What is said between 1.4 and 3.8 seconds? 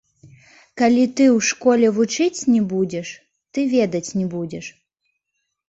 школе вучыць не будзеш, ты